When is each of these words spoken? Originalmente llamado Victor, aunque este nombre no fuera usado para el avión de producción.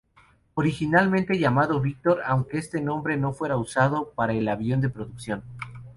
Originalmente 0.55 1.37
llamado 1.37 1.79
Victor, 1.79 2.21
aunque 2.25 2.57
este 2.57 2.81
nombre 2.81 3.17
no 3.17 3.33
fuera 3.33 3.57
usado 3.57 4.09
para 4.15 4.33
el 4.33 4.47
avión 4.47 4.81
de 4.81 4.89
producción. 4.89 5.43